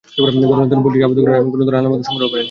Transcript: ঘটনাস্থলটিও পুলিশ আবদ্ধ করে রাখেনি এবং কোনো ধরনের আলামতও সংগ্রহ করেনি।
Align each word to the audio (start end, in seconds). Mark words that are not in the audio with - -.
ঘটনাস্থলটিও 0.03 0.83
পুলিশ 0.85 0.99
আবদ্ধ 1.05 1.17
করে 1.19 1.31
রাখেনি 1.31 1.41
এবং 1.41 1.49
কোনো 1.53 1.63
ধরনের 1.65 1.79
আলামতও 1.81 2.07
সংগ্রহ 2.09 2.27
করেনি। 2.29 2.39